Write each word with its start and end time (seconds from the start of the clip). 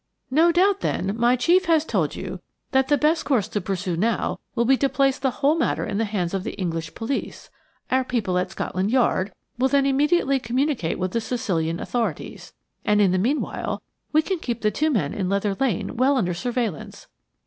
"No 0.31 0.51
doubt, 0.51 0.79
then, 0.79 1.13
my 1.15 1.35
chief 1.35 1.65
has 1.65 1.85
told 1.85 2.15
you 2.15 2.39
that 2.71 2.87
the 2.87 2.97
best 2.97 3.23
course 3.23 3.47
to 3.49 3.61
pursue 3.61 3.95
now 3.95 4.39
will 4.55 4.65
be 4.65 4.75
to 4.77 4.89
place 4.89 5.19
the 5.19 5.29
whole 5.29 5.53
matter 5.55 5.85
in 5.85 5.99
the 5.99 6.05
hands 6.05 6.33
of 6.33 6.43
the 6.43 6.53
English 6.53 6.95
police. 6.95 7.51
Our 7.91 8.03
people 8.03 8.39
at 8.39 8.49
Scotland 8.49 8.89
Yard 8.89 9.31
will 9.59 9.67
then 9.67 9.85
immediately 9.85 10.39
communicate 10.39 10.97
with 10.97 11.11
the 11.11 11.21
Sicilian 11.21 11.79
authorities, 11.79 12.51
and 12.83 12.99
in 12.99 13.11
the 13.11 13.19
meanwhile 13.19 13.83
we 14.11 14.23
can 14.23 14.39
keep 14.39 14.61
the 14.61 14.71
two 14.71 14.89
men 14.89 15.13
in 15.13 15.29
Leather 15.29 15.53
Lane 15.53 15.95
well 15.97 16.17
under 16.17 16.33
surveillance." 16.33 17.05